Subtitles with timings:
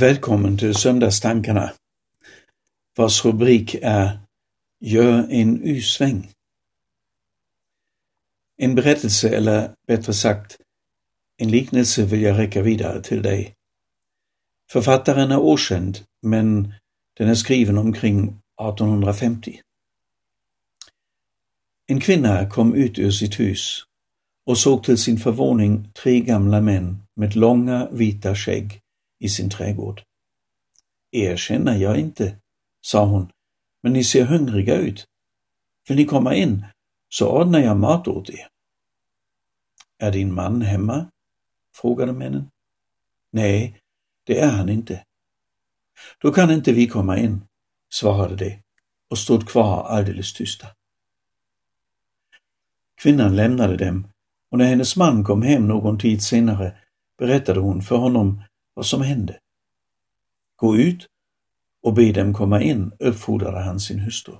[0.00, 1.72] Välkommen till Söndagstankarna,
[2.96, 4.18] vars rubrik är
[4.80, 6.28] Gör en U-sväng”.
[8.56, 10.58] En berättelse, eller bättre sagt,
[11.36, 13.54] en liknelse vill jag räcka vidare till dig.
[14.70, 16.74] Författaren är okänd, men
[17.16, 19.60] den är skriven omkring 1850.
[21.86, 23.82] En kvinna kom ut ur sitt hus
[24.46, 28.80] och såg till sin förvåning tre gamla män med långa vita skägg
[29.18, 30.02] i sin trädgård.
[31.10, 32.36] Er känner jag inte,
[32.80, 33.32] sa hon,
[33.82, 35.06] men ni ser hungriga ut.
[35.88, 36.64] Vill ni komma in,
[37.08, 38.48] så ordnar jag mat åt er.
[39.98, 41.10] Är din man hemma?
[41.74, 42.50] frågade männen.
[43.30, 43.80] Nej,
[44.24, 45.04] det är han inte.
[46.18, 47.40] Då kan inte vi komma in,
[47.90, 48.62] svarade de
[49.10, 50.66] och stod kvar alldeles tysta.
[52.94, 54.08] Kvinnan lämnade dem
[54.50, 56.78] och när hennes man kom hem någon tid senare
[57.18, 58.42] berättade hon för honom
[58.78, 59.40] vad som hände.
[60.56, 61.06] Gå ut
[61.82, 64.34] och be dem komma in, uppfordrade han sin hustru.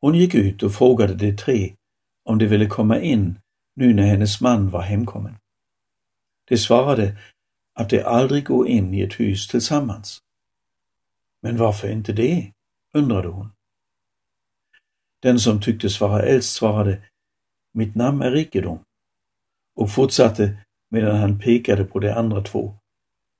[0.00, 1.76] Hon gick ut och frågade de tre
[2.24, 3.40] om de ville komma in
[3.74, 5.36] nu när hennes man var hemkommen.
[6.48, 7.18] De svarade
[7.72, 10.22] att de aldrig går in i ett hus tillsammans.
[11.40, 12.52] Men varför inte det?
[12.92, 13.52] undrade hon.
[15.20, 17.02] Den som tycktes vara äldst svarade,
[17.72, 18.78] mitt namn är rikedom,
[19.74, 20.58] och fortsatte
[20.90, 22.78] medan han pekade på de andra två.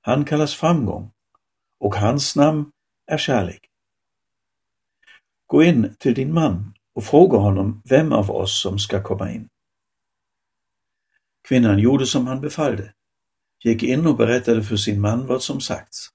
[0.01, 1.11] Han kallas framgång
[1.79, 2.71] och hans namn
[3.07, 3.61] är kärlek.
[5.45, 9.49] Gå in till din man och fråga honom vem av oss som ska komma in.
[11.47, 12.93] Kvinnan gjorde som han befallde,
[13.63, 16.07] gick in och berättade för sin man vad som sagts.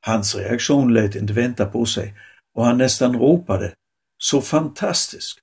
[0.00, 2.14] Hans reaktion lät inte vänta på sig
[2.54, 3.74] och han nästan ropade,
[4.18, 5.38] så fantastisk!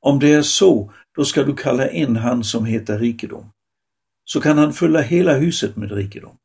[0.00, 3.52] Om det är så, då ska du kalla in han som heter rikedom
[4.24, 6.36] så kan han fylla hela huset med rikedom.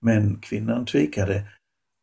[0.00, 1.50] Men kvinnan tvekade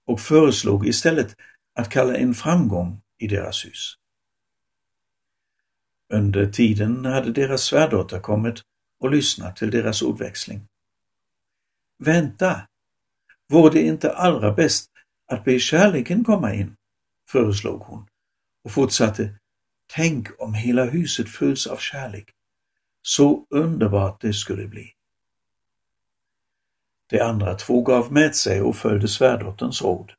[0.06, 1.36] och föreslog istället
[1.74, 3.98] att kalla en framgång i deras hus.
[6.14, 8.62] Under tiden hade deras svärdotter kommit
[9.00, 10.68] och lyssnat till deras ordväxling.
[11.98, 12.68] Vänta!
[13.50, 14.92] Vore det inte allra bäst
[15.28, 16.76] att be kärleken komma in?
[17.30, 18.08] föreslog hon
[18.64, 19.36] och fortsatte.
[19.88, 22.30] Tänk om hela huset fylls av kärlek.
[23.08, 24.94] Så underbart det skulle bli.
[27.10, 30.12] De andra två gav med sig och följde svärdotterns råd.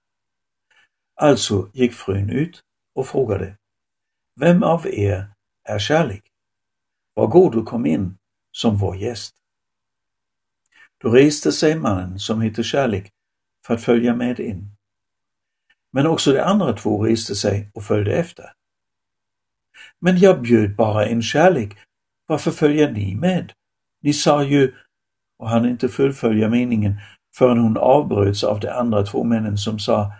[1.14, 2.62] Alltså gick frun ut
[2.94, 3.56] och frågade,
[4.40, 5.30] Vem av er
[5.64, 6.22] är kärlek?
[7.14, 8.18] Var god och kom in
[8.52, 9.34] som vår gäst.
[10.98, 13.12] Då reste sig mannen som hette Kärlek
[13.66, 14.70] för att följa med in.
[15.90, 18.52] Men också de andra två reste sig och följde efter.
[19.98, 21.78] Men jag bjöd bara en kärlek
[22.26, 23.52] varför följer ni med?
[24.02, 24.74] Ni sa ju,
[25.38, 26.94] och han inte fullfölja meningen
[27.36, 30.12] förrän hon avbröts av de andra två männen som sa,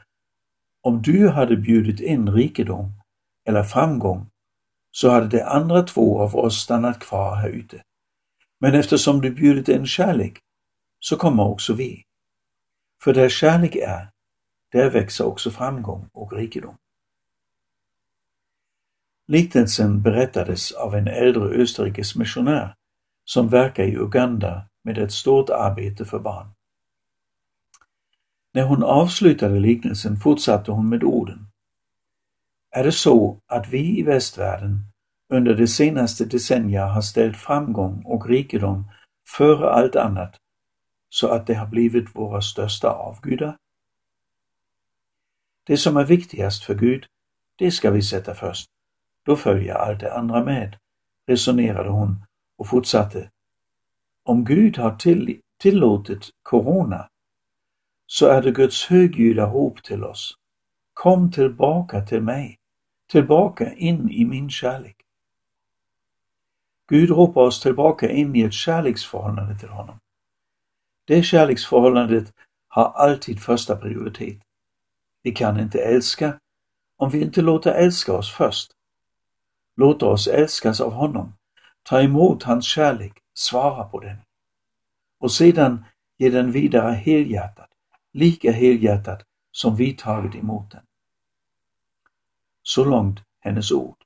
[0.82, 2.92] om du hade bjudit in rikedom
[3.48, 4.30] eller framgång
[4.90, 7.82] så hade de andra två av oss stannat kvar här ute.
[8.60, 10.38] Men eftersom du bjudit in kärlek
[10.98, 12.02] så kommer också vi.
[13.02, 14.10] För där kärlek är,
[14.72, 16.76] där växer också framgång och rikedom.
[19.28, 22.74] Liknelsen berättades av en äldre österrikisk missionär
[23.24, 26.46] som verkar i Uganda med ett stort arbete för barn.
[28.52, 31.46] När hon avslutade liknelsen fortsatte hon med orden.
[32.70, 34.80] Är det så att vi i västvärlden
[35.28, 38.90] under de senaste decennierna har ställt framgång och rikedom
[39.36, 40.36] före allt annat
[41.08, 43.56] så att det har blivit våra största avgudar?
[45.64, 47.06] Det som är viktigast för Gud,
[47.56, 48.68] det ska vi sätta först.
[49.26, 50.76] Då följer allt det andra med,
[51.26, 52.24] resonerade hon
[52.58, 53.30] och fortsatte.
[54.22, 57.08] Om Gud har till, tillåtit corona
[58.06, 60.34] så är det Guds högljudda rop till oss.
[60.94, 62.58] Kom tillbaka till mig,
[63.10, 64.96] tillbaka in i min kärlek.
[66.88, 69.98] Gud ropar oss tillbaka in i ett kärleksförhållande till honom.
[71.04, 72.32] Det kärleksförhållandet
[72.68, 74.38] har alltid första prioritet.
[75.22, 76.38] Vi kan inte älska
[76.96, 78.72] om vi inte låter älska oss först.
[79.76, 81.32] Låt oss älskas av honom,
[81.82, 84.16] ta emot hans kärlek, svara på den.
[85.18, 85.84] Och sedan
[86.18, 87.70] ge den vidare helhjärtat,
[88.12, 90.82] lika helhjärtat som vi tagit emot den.
[92.62, 93.96] Så långt hennes ord.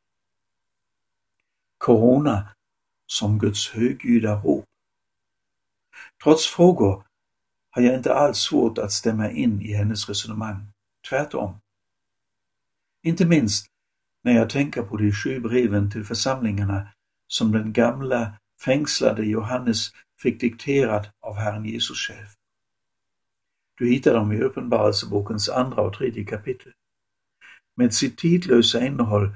[1.79, 2.49] Corona
[3.07, 4.65] som Guds högljudda rop.
[6.23, 7.05] Trots frågor
[7.71, 10.73] har jag inte alls svårt att stämma in i hennes resonemang.
[11.09, 11.61] Tvärtom.
[13.03, 13.70] Inte minst
[14.23, 16.89] när jag tänker på de sju breven till församlingarna
[17.27, 18.33] som den gamla
[18.65, 19.91] fängslade Johannes
[20.23, 22.27] fick dikterad av Herren Jesus själv.
[23.75, 26.73] Du hittar dem i Uppenbarelsebokens andra och tredje kapitel.
[27.77, 29.35] Med sitt tidlösa innehåll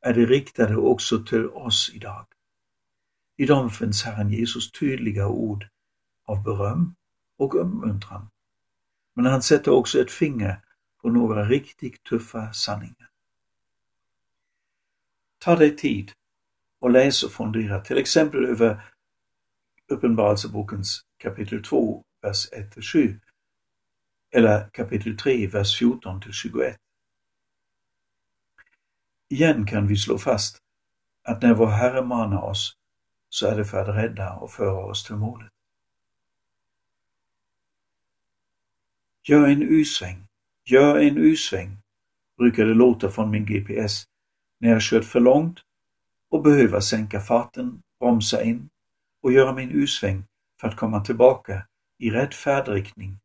[0.00, 2.26] är de riktade också till oss idag.
[3.36, 5.68] I dem finns Herren Jesus tydliga ord
[6.26, 6.94] av beröm
[7.38, 8.28] och uppmuntran.
[9.14, 10.60] Men han sätter också ett finger
[11.02, 13.10] på några riktigt tuffa sanningar.
[15.38, 16.12] Ta dig tid
[16.80, 18.92] och läs och fundera till exempel över
[19.88, 23.20] Uppenbarelsebokens kapitel 2, vers 1-7
[24.30, 26.76] eller kapitel 3, vers 14 21.
[29.28, 30.58] Igen kan vi slå fast
[31.22, 32.76] att när vår Herre manar oss
[33.28, 35.52] så är det för att rädda och föra oss till målet.
[39.22, 40.26] Gör en U-sväng,
[40.64, 41.78] gör en U-sväng,
[42.38, 44.04] brukar det låta från min GPS
[44.58, 45.60] när jag kört för långt
[46.30, 48.68] och behöver sänka farten, bromsa in
[49.22, 50.24] och göra min U-sväng
[50.60, 51.66] för att komma tillbaka
[51.98, 53.18] i rätt färdriktning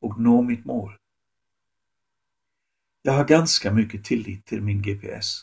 [0.00, 0.96] och nå mitt mål.
[3.02, 5.42] Jag har ganska mycket tillit till min GPS.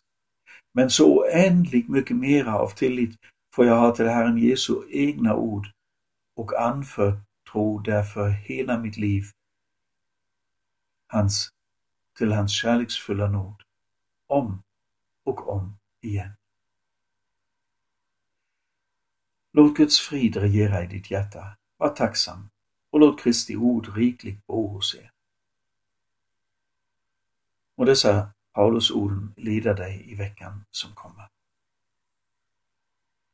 [0.74, 3.16] Men så oändligt mycket mera av tillit
[3.56, 5.68] får jag ha till Herren Jesu egna ord
[6.36, 9.24] och anförtro därför hela mitt liv
[11.08, 11.50] hans,
[12.18, 13.64] till hans kärleksfulla nåd,
[14.28, 14.62] om
[15.24, 16.32] och om igen.
[19.52, 21.58] Låt Guds frid regera i ditt hjärta.
[21.78, 22.50] Var tacksam
[22.90, 25.12] och låt Kristi ord rikligt bo hos er.
[27.76, 31.30] Och dessa Paulus orden leda dig i veckan som kommer.